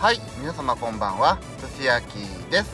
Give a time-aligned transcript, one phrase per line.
[0.00, 1.38] はい皆様こんばんは。
[1.60, 2.16] 寿司焼き
[2.50, 2.70] です、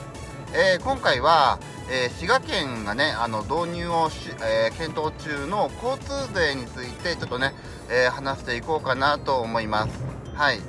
[0.54, 1.58] えー今回は、
[1.90, 7.52] えー滋賀県がねあの導入をし、えー検討中の交通税についてちょっとね、
[7.90, 10.04] えー話していこうかなと思います。
[10.34, 10.60] はい。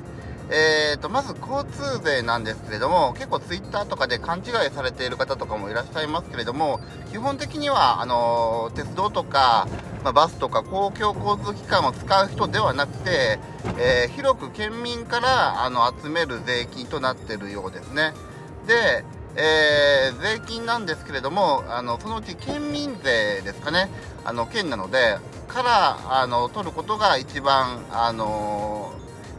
[0.50, 6.80] えーとまず交通税なんですけれども結構ツイッターとかで勘違いされている方とかもいらっしゃいますけれども
[7.12, 9.68] 基本的にはあの鉄道とか、
[10.04, 13.40] まあ、バスとか公共交通機関を使う人ではなくて、
[13.78, 18.14] えー広く県民からあの集める税金となっているようですね。
[18.66, 19.06] で、
[19.36, 23.90] えー税金なんですけれどもあのそのうち県民税ですかね。
[24.26, 28.92] あの県なのでからあの取ることが一番あの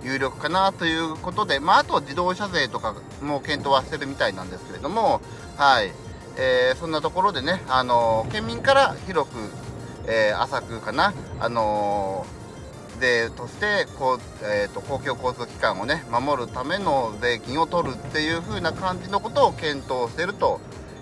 [0.09, 5.21] 有力かなということで、まあ、あと自動車税とかも検討はしてるみたいなんですけれども、
[5.57, 5.93] はい
[6.37, 9.37] えーそんなところでね、あの県民から広く、
[10.07, 12.27] えー浅くかな、あの
[13.01, 20.60] 税としてこう、えーと公共交通機関をね守るための税金を取るっていう風な感じのことを検討していると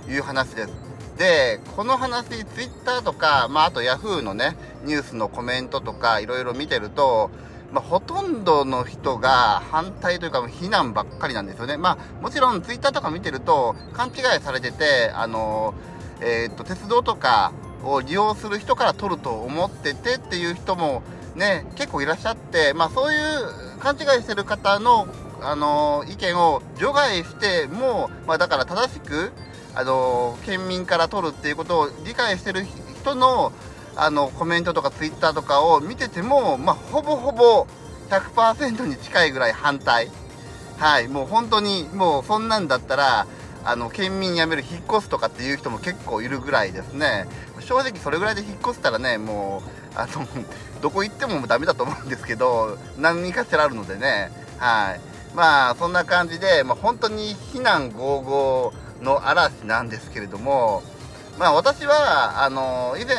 [0.09, 0.73] いう話です。
[1.19, 7.31] でこの話ツイッターとか、まあ、あとヤフーのねニュースのコメントとかいろいろ見てると、
[7.73, 11.77] まあ、ほとんどの人が反対というか非難ばっかりなんですよね。
[11.77, 15.75] まあもちろんツイッターとか見てると勘違いされててあの
[16.21, 17.53] えー、と鉄道とか
[17.85, 21.03] を利用する人から取ると思っててっていう人も
[21.35, 25.07] ね結構いらっしゃって、まあ、そういう勘違いしてる方の、
[25.43, 29.33] あの意見を除外しても、まあ、だから正しく、
[29.75, 33.53] あの県民から取るっていうことを理解してる人の
[33.97, 37.67] あのコメントとかツイッターとかを見てても、まあ、ほぼほぼ
[38.11, 40.11] 100%に近いぐらい反対。
[40.79, 43.27] はい、もう本当にもうそんなんだったら
[43.65, 47.27] あの県民辞める引っ越すとかっていう人も結構いるぐらいですね。
[47.61, 50.27] 正直それぐらいで引っ越したらねもうあの
[50.83, 54.31] どこ行ってもダメだと思うんですけど何かしらあるのでね。
[54.59, 55.01] はい。
[55.35, 60.83] まあそんな感じで、まあ、本当に非難合々の嵐なんですけれども
[61.39, 63.17] まあ私はあの以前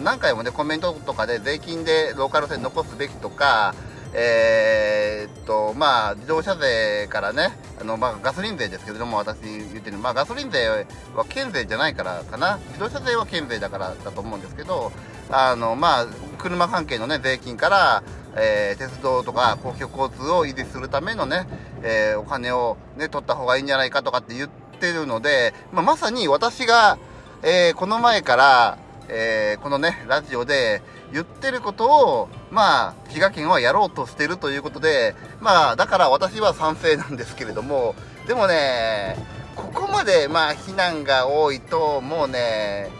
[0.00, 3.74] 何回もねコメントとかで税金でローカル線残すべきとか
[4.14, 7.50] えーっとまあ自動車税からね
[7.80, 10.66] あの、まあ、ガソリン税ですけれども私言ってるまあガソリン税
[11.14, 12.58] は県税じゃないからかな。
[12.68, 14.92] 自動車税は県税だからだと思うんですけど
[15.30, 16.06] あのまあ
[16.38, 18.02] 車関係のね税金から
[18.36, 21.46] えー鉄道とか公共交通を維持するためのね、
[21.82, 26.98] えーお金をね取った方がいいんじゃないかとかって言ってるので、まあ、まさに私が、
[27.42, 30.82] えーこの前から、えーこのねラジオで
[31.12, 37.94] 言ってることをまあ滋賀県はやろうとしてるということでまあだから私は賛成なんですけれども
[38.26, 39.16] でもね
[39.54, 42.90] ここまでまあ非難が多いともうね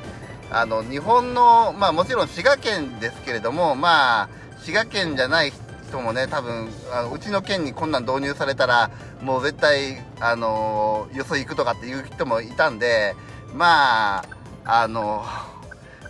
[0.50, 4.28] あの日本のまあもちろん滋賀県ですけれどもまあ
[4.60, 5.52] 滋賀県じゃない
[5.88, 8.90] 人もね多分あのうちの県にこんなん導入されたら
[9.22, 13.14] もう絶対あのよそ行くとかっていう人もいたんで
[13.56, 14.24] まあ
[14.64, 15.24] あの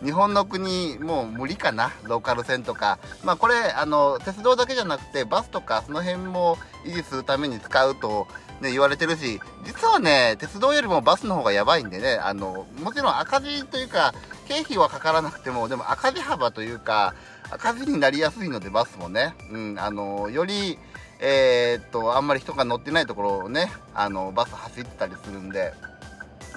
[0.03, 2.99] 日本の国もう無理かなローカル線とか。
[3.25, 8.27] まあこれあの鉄道だけじゃなくてバスとかその辺も維持するために使うと、
[8.61, 14.15] ね、言われてるし実はね鉄道よりもバスの方がやばいんでねあのもちろん赤字というか
[14.49, 17.15] 経費はかからなくてもでも赤字幅というか
[17.51, 20.79] 赤字になりやすいのでバスもね、うん、あのより
[21.21, 25.73] えーっとあんまり人が乗ってないところをねあのバス走ってたりするんで。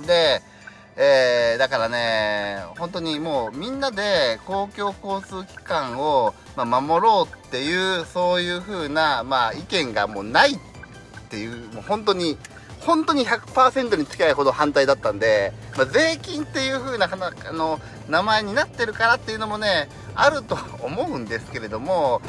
[0.06, 0.42] で
[0.96, 10.58] えーだからね、本当にもうみんなで公共交通機関を、まあ、守ろうっていう、そういう風な、まあ、意見がもうないっ
[11.30, 12.38] ていう、もう本当に、
[12.80, 22.22] 本当に100%に近いほど反対だったんで、まあ、税金っていう風なあの名前になってるからっていうのもね、あると思うんですけれども、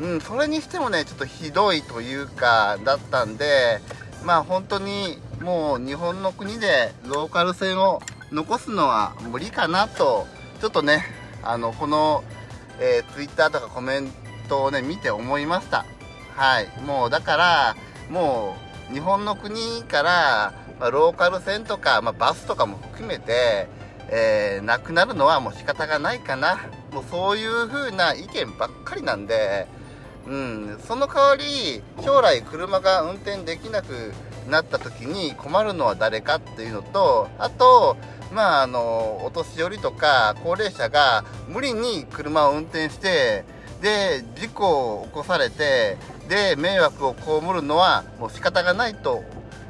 [0.00, 3.80] うん、それにしてもね、ちょっとひどいというか、だったんで、
[4.24, 10.26] まあ本当にもう日本の国でローカル線を残すのは無理かなと、
[10.60, 11.02] ちょっとね、
[11.42, 12.22] あの、この、
[12.78, 14.08] えー、ツイッターとかコメン
[14.48, 15.86] トをね、見て思いました。
[16.36, 16.68] はい。
[16.86, 17.76] もうだから、
[18.10, 18.56] も
[18.90, 23.68] う日本の国から、まあ、ローカル線とか、まあ、バスとかも含めて、
[24.08, 26.68] えーなくなるのはもう仕方がないかな。
[26.92, 29.66] もうそういう風な意見ばっかりなんで、
[30.26, 34.12] うん、その代わり将来車が運転できなく
[34.50, 37.96] なった時に困るのは誰かっていうのとあと
[38.32, 43.44] まああのお年寄りとか高齢者が無理に車を運転して
[43.80, 45.96] で事故を起こされて
[46.28, 49.24] で迷惑を被るのはもう仕方がないと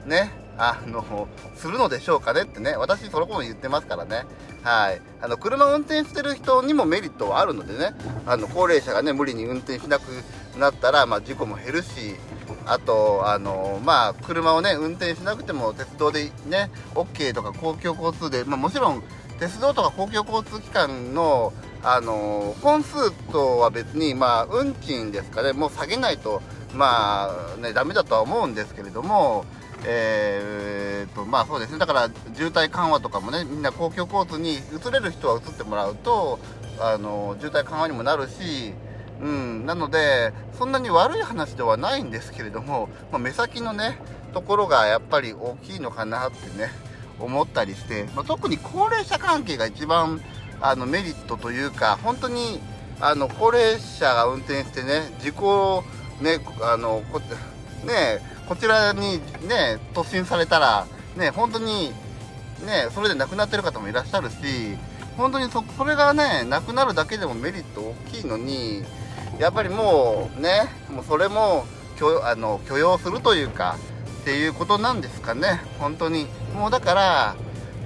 [0.07, 1.27] ねあの
[1.57, 4.25] するのでしょうかねってね私そのこと言ってますからね。
[4.63, 5.01] はい。
[5.23, 7.95] あの車を運転してる人にもメリットはあるのでね
[8.27, 10.03] あの高齢者がね無理に運転しなく
[10.59, 12.17] なったら、まあ、事故も減るし
[12.67, 19.03] あとあのまあ車をね運転しなくても鉄道でね OK とか公共交通で、まあ、もちろん
[19.39, 21.53] 鉄道とか公共交通機関の
[21.83, 26.43] あの本数とは別にまあ運賃ですかねもう下げないと
[26.75, 29.45] まあねダメだとは思うんですけれども
[29.87, 31.79] えー、とまあそうですね。
[31.79, 36.39] だから渋滞緩和とかもねみんな公共交通に移れる人は移ってもらうと
[36.79, 38.75] あの渋滞緩和にもなるし
[39.23, 43.99] うん、なのでそんなに悪い話ではないんですけれども、まあ、目先のね
[44.33, 46.71] ところがやっぱり大きいのかなってね
[47.19, 50.21] 思ったりして、まあ、特に高齢者関係が一番
[50.61, 52.61] あのメリットというか本当に
[53.01, 55.85] あの高齢者が運転してね事故
[56.21, 59.19] ねあのこねこちらに
[59.49, 61.93] ね突進されたらね本当に
[62.65, 64.35] ねそれで亡くなってる方もいらっしゃるし
[65.17, 68.83] 本当にそそれがねなくなるだけでもメリット大きいのに
[69.41, 71.65] やっぱりもうねもうそれも
[71.99, 73.77] 許あの許容するというか
[74.21, 75.63] っていうことなんですかね。
[75.79, 76.27] 本当に。
[76.55, 77.37] もうだから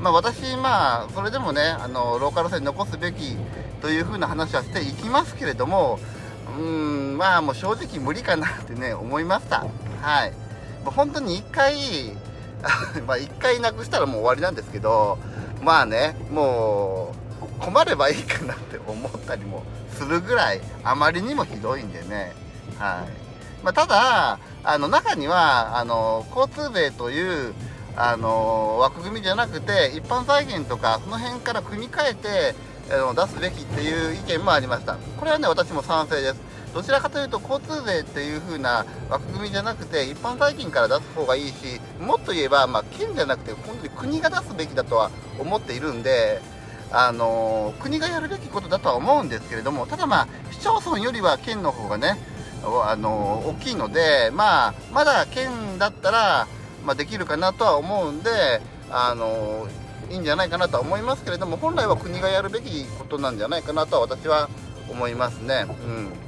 [0.01, 3.37] まあ私まあそれでもねあのローカル線残すべき
[3.81, 6.01] というふうな話はしていきますけれども
[6.59, 9.65] うんまあもう正直無理かなってね思いました。
[10.03, 10.33] はい。
[10.85, 12.17] 本当に1回
[13.07, 15.19] まあ1回なくしたらもう終わりなんですけど
[15.63, 19.63] まあねもう困ればいいかなって思ったりも
[19.95, 22.35] するぐらいあまりにもひどいんでね。
[22.79, 23.65] はい。
[23.65, 27.55] まあ、ただあの中にはあの交通税という
[27.97, 32.55] あの枠組みじゃなくて一般財源とかその辺から組み替えて
[32.89, 34.97] 出すべきっていう意見もありました。
[35.19, 36.55] これはね私も賛成です。
[36.75, 46.41] どちらかというと交通税っていう風な枠組みじゃなくて一般財金から出す方がいいしもっと言えば、まあ、県じゃなくて本当に国が出すべきだとは思っているんで
[46.97, 52.17] あの国がやるべきことだとは思うんですけれどもただまあ市町村よりは県の方がね
[52.63, 56.47] あの大きいので、まあ、まだ県だったら、
[56.85, 58.31] まあ、できるかなとは思うんで
[58.91, 59.67] あの
[60.11, 64.49] いいんじゃないかなとは思いますけれども本来は国がやるべきことなんじゃないかなとは私は
[64.89, 65.67] 思いますね。
[65.87, 66.25] うん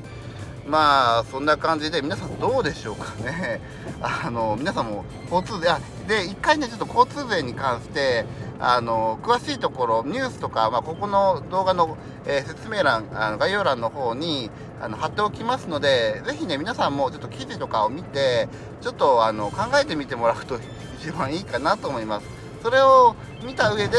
[0.67, 3.61] まあそんな感じで皆さんどうでしょうかね
[4.03, 8.27] あの皆さんも交通税あで1回ねちょっと交通税に関して
[8.59, 14.51] あの詳しいところニュースとか、まあ、ここの動画の、えー、説明欄あの概要欄の方に
[14.81, 18.49] あの貼っておきますのでぜひね皆さんもちょっと記事とかを見て
[18.81, 20.59] ちょっとあの考えてみてもらうと
[21.01, 22.27] 一番いいかなと思います。
[22.63, 23.15] それを
[23.45, 23.97] 見た上で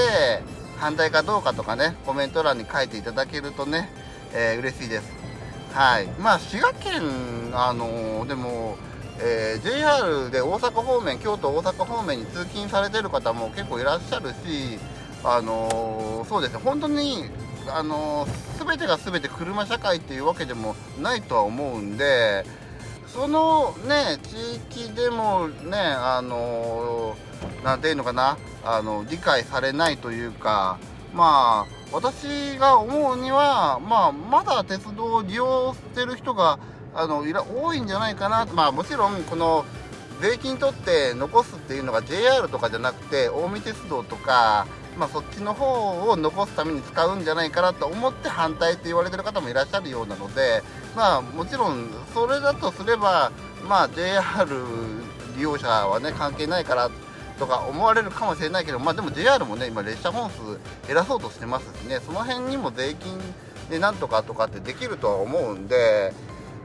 [0.78, 3.90] 反対かどうかとかねコメント欄に書いていただけるとね、
[4.34, 5.12] えー、嬉しいです。
[5.74, 6.08] はい。
[6.20, 7.02] まあ滋賀県
[7.54, 8.78] あのでも
[9.20, 14.80] えー、JR で大阪方面京都大阪方面に通勤されてる方も結構いらっしゃるし
[15.24, 16.60] あのー、そうですね。
[16.64, 17.26] 本当に
[17.70, 22.46] あのー、全てが全て車社会っていうわけでもないとは思うんで
[23.08, 27.16] そのね地域でもねあの
[27.64, 30.78] 何ていうのかなあの理解されないというか
[31.14, 36.60] まあ私が思うには、まあ、まだ鉄道を利用してる人が
[36.98, 38.48] あのいら多いんじゃないかな。
[38.48, 39.66] まあもちろんこの
[40.20, 44.66] 税金取って残すっていうのが JR とかじゃなくて近江鉄道とか、
[44.98, 50.64] まあ、そっちの方を残すために使うんじゃないかなと思って反対って言われてる方もいらっしゃるようなので
[50.96, 53.32] まあもちろんそれだとすれば
[53.70, 54.24] まあ JR
[55.36, 56.90] 利用者はね関係ないから
[57.38, 60.42] とか思われるかもしれないけどまあでも JR もね今列車本数
[60.88, 63.20] 減らそうとしてますしねその辺にも税金
[63.70, 66.12] でなんとかとかってできるとは思うんで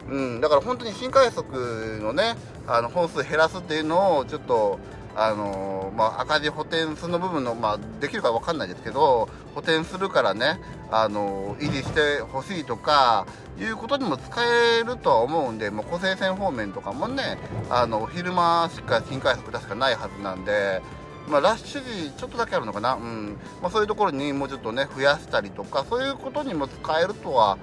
[0.09, 4.79] うん、だから本当に新快速のねあの本数減らすっていうのをちょっと
[5.15, 10.59] あのまあ、赤字補填その部分の、まあ、できるか分かんないですけど補填するからね
[10.91, 13.27] あの維持してほしいとか
[13.61, 17.37] いうことにも使えるとは思うんで、まあ、湖西線方面とかもね
[17.69, 20.81] あの昼間しか新快速確かないはずなんで。
[21.29, 27.59] まあ、ラッシュ時ちょっとだけあるのかな、うんまあ、そういうところにもうちょっとね増やしたりとかそういうことにも使えるとは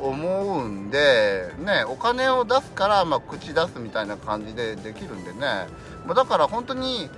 [0.00, 5.66] 思うんで、ね、お金を出すから、まあ、口出すみたいな感じでできるんでね、
[6.14, 7.10] だから本当に、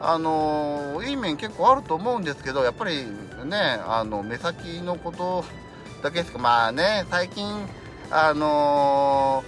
[0.00, 3.06] あの、いい面結構あると思うんですけどやっぱり
[3.44, 5.44] ねあの目先のこと
[6.02, 6.38] だけですか。
[6.38, 7.46] まあね最近
[8.10, 9.44] あの、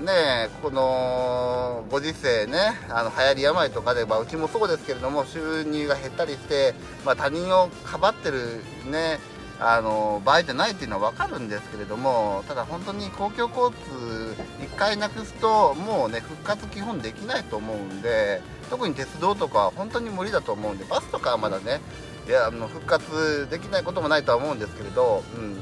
[0.00, 6.74] ねこのご時世ねあの流行り病とかで、まあ、うちもそうですけれども収入が減ったりして、
[7.04, 9.18] まあ、他人をかばってるね
[9.66, 21.80] あの場合じゃないっていうのは分かるんですけれどもただ本当に公共交通1回なくすともうね復活基本できないと思うんで特に鉄道とかは本当に無理だと思うんでバスとかはまだね
[22.28, 25.56] いやあの復活できないこともないとは思うんですけれど、うん、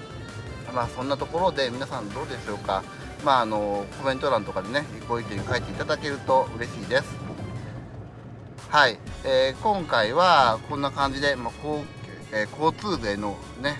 [0.74, 2.82] まあそんなところで皆さんどうでしょうか。
[3.24, 7.04] まああのコメント欄とかでねご意見書いていただけると嬉しいです。
[8.68, 13.76] はい、えー、今回はこんな感じで、まあこうえー、交通税のね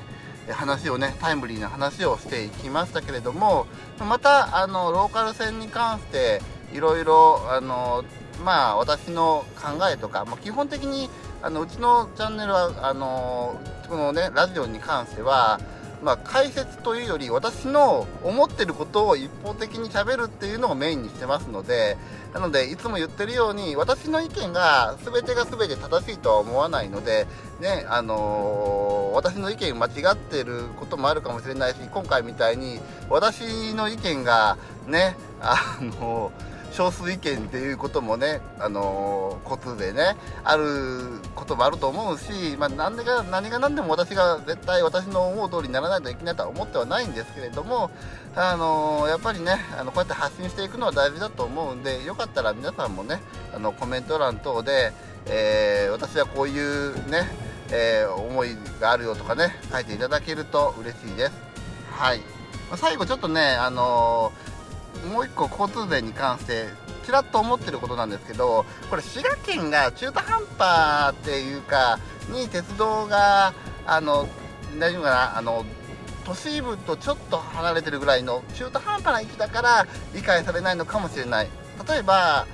[0.51, 3.67] 話をねタイムリーな話をしていきましたけれども
[4.01, 6.41] またあのローカル線に関して
[6.73, 8.05] いろいろあの
[8.45, 11.09] まあ私の考えとか、まあ、基本的に
[11.43, 15.61] あのうちのチャンネルはあのこのねラジオに関しては
[16.03, 21.97] まあ、解説というより私の思ってることを一方的にしゃべるっていうのをメインにしてますので
[22.35, 27.27] なのでいつも言ってるように私の意見が全てが全て正しいとは思わないので、
[27.61, 34.57] ねあのー、私の意見間違ってることもあるかもしれないし今回みたいに私の意見が
[34.87, 47.91] ねあのー少数意見っていうこともね、あのー、交通でね、あることもあると思うし、まあ、何でか何が何でも私が絶対私の思う通りにならないといけないとは思ってはないんですけれども、
[48.35, 53.21] あのー、やっぱりねあのこうやって発信していくのは大事だと思うんでよかったら皆さんもね
[53.55, 54.93] あのコメント欄等で、
[55.27, 57.29] えー、私はこういうね、
[57.71, 61.33] え思いがあるよとかね書いていただけると嬉しいです。
[61.91, 62.21] はい
[62.75, 64.52] 最後ちょっとね、あのー
[65.11, 66.67] もう一個交通税に関して
[67.05, 71.99] ちらっと思ってることなんですけどこれ滋賀県が中途半端っていうか
[72.31, 73.53] に鉄道が
[73.87, 74.29] あの
[74.79, 75.39] 大丈夫かな？
[75.39, 75.65] あの
[76.25, 81.49] 都市部とちょっと離れてるぐらいの中途半端な位置だから理解されないのかもしれない。
[81.89, 82.47] 例えば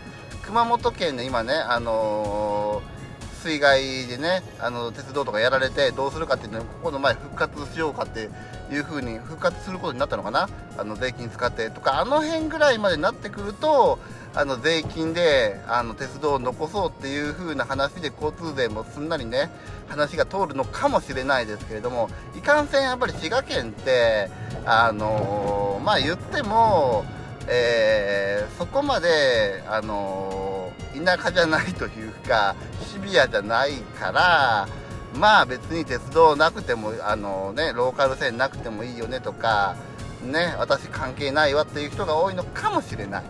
[0.42, 2.98] 熊本県で今ねあのー
[3.38, 8.30] 水害でねあの鉄道とかやられてどうするかっていうのをここの前復活しようかって
[8.70, 10.48] いう風に復活することになったのかな？
[10.76, 13.98] あの税金使ってとかあの辺ぐらいまでになってくると
[14.34, 19.50] あの税金であの鉄道を残そうっていう風な話で交通税もすんなりね
[19.88, 24.30] 話が通るのかもしれないですけれどもいかんせんやっぱり滋賀県って
[24.64, 27.04] あのまあ言っても
[27.50, 32.54] えー、そこまで、あのー、田舎じゃないというか
[32.92, 34.68] シビアじゃないから
[35.14, 39.76] まあ別に鉄道なくても、あの、ね、ローカル線なくてもいいよねとか、
[40.22, 43.24] ね、私関係ないわっていう人が多いのかもしれない、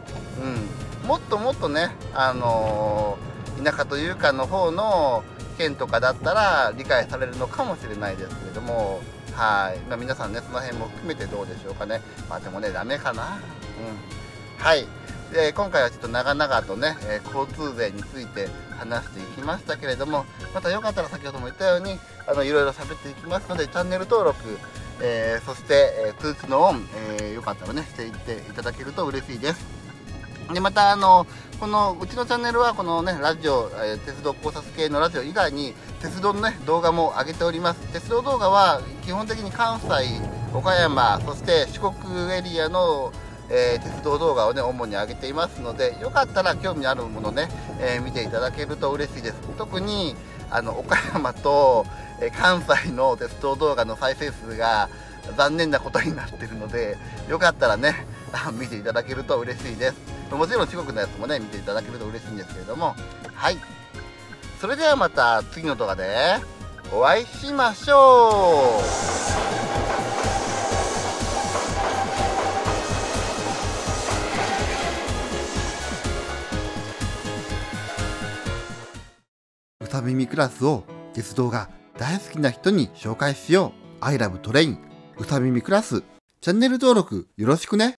[1.02, 3.18] うん、もっともっとね、あの
[3.62, 5.24] 田舎というかの方の
[5.56, 9.00] 県とかだったら理解されるのかもしれないですけれども。
[9.38, 12.00] はい、まあ、皆さんねその辺も含めてどうでしょうかね。
[12.28, 13.22] まあでもねダメかな。
[13.22, 14.84] うん、はい。
[15.32, 24.38] で今回はちょっと長々とね、え、交通税について話していきましたけれどもまたよかったら先ほども言ったようにあのいろいろ喋っていきますのでチャンネル登録、
[25.02, 26.86] えー、そして、え、通知のオン、
[27.20, 29.78] えよかったらねしていっていただけると嬉しいです。
[30.52, 31.26] でまたあの
[31.60, 37.80] このうちのチャンネルはこのねラジオ、えー、鉄道考察系のラジオ以外に鉄道のね動画も上げております。
[37.92, 39.90] 鉄道動画は基本的に関西
[40.54, 43.12] 岡山そして四国エリアの
[43.50, 47.48] えー、鉄道動画をね主に上げていますのでよかったら興味あるものね、
[47.80, 49.36] えー、見ていただけると嬉しいです。
[49.56, 50.16] 特に
[50.50, 51.84] あの岡山と、
[52.20, 54.88] え関西の鉄道動画の再生数が
[55.36, 56.96] 残念なことになってるので
[57.28, 58.06] よかったらね
[58.58, 59.96] 見ていただけると嬉しいです。
[60.30, 62.94] もちろん四国のやつもね見ていただけると嬉しいんですけれども。
[63.34, 63.58] はい。
[64.60, 66.36] それではまた次の動画で
[66.92, 68.80] お会いしましょ
[69.34, 69.37] う。
[79.98, 84.04] 朝耳クラスを鉄道が大好きな人に紹介しよう。
[84.04, 84.78] I love train
[85.18, 86.04] 歌耳クラス
[86.40, 87.96] チャンネル登録よろしくね。